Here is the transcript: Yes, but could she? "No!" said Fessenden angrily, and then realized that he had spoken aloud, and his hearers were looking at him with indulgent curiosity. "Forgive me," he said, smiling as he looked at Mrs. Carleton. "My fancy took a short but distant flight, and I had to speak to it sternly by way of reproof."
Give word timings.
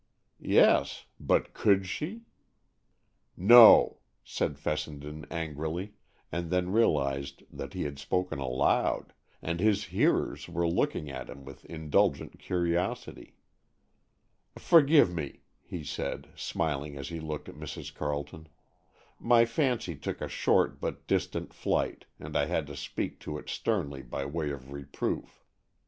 Yes, 0.39 1.05
but 1.19 1.53
could 1.53 1.85
she? 1.85 2.23
"No!" 3.37 3.99
said 4.23 4.57
Fessenden 4.57 5.27
angrily, 5.29 5.93
and 6.31 6.49
then 6.49 6.71
realized 6.71 7.43
that 7.51 7.73
he 7.75 7.83
had 7.83 7.99
spoken 7.99 8.39
aloud, 8.39 9.13
and 9.43 9.59
his 9.59 9.83
hearers 9.93 10.49
were 10.49 10.67
looking 10.67 11.11
at 11.11 11.29
him 11.29 11.45
with 11.45 11.65
indulgent 11.65 12.39
curiosity. 12.39 13.35
"Forgive 14.57 15.13
me," 15.13 15.41
he 15.61 15.83
said, 15.83 16.29
smiling 16.35 16.97
as 16.97 17.09
he 17.09 17.19
looked 17.19 17.47
at 17.47 17.53
Mrs. 17.53 17.93
Carleton. 17.93 18.47
"My 19.19 19.45
fancy 19.45 19.95
took 19.95 20.19
a 20.19 20.27
short 20.27 20.79
but 20.81 21.05
distant 21.05 21.53
flight, 21.53 22.05
and 22.19 22.35
I 22.35 22.45
had 22.45 22.65
to 22.65 22.75
speak 22.75 23.19
to 23.19 23.37
it 23.37 23.49
sternly 23.51 24.01
by 24.01 24.25
way 24.25 24.49
of 24.49 24.71
reproof." 24.71 25.43